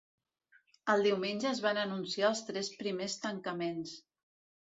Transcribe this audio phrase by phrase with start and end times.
[0.93, 3.93] El diumenge es van anunciar els tres primers tancaments.